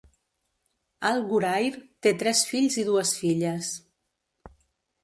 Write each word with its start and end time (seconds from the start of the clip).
Al 1.09 1.21
Ghurair 1.27 1.77
té 2.07 2.15
tres 2.25 2.43
fills 2.55 2.79
i 2.85 2.87
dues 2.89 3.13
filles. 3.23 3.73